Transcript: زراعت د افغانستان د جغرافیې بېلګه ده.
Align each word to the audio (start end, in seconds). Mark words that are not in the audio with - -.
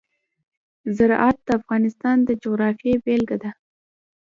زراعت 0.97 1.37
د 1.47 1.49
افغانستان 1.59 2.17
د 2.23 2.29
جغرافیې 2.43 2.95
بېلګه 3.05 3.37
ده. 3.43 3.51